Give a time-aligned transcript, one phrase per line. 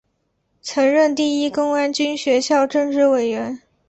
[0.63, 3.61] 曾任第一公安军学校政治委员。